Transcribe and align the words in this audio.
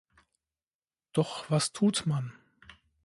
Doch 1.13 1.47
was 1.51 1.73
tut 1.73 2.07
man? 2.07 2.33